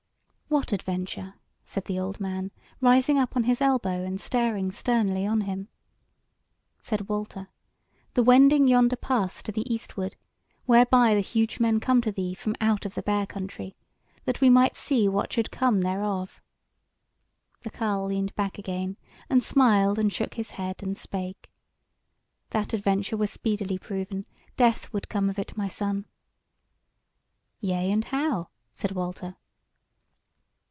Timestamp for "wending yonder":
8.23-8.97